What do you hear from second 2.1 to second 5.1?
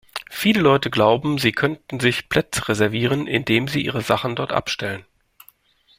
Plätze reservieren, indem sie ihre Sachen dort abstellen.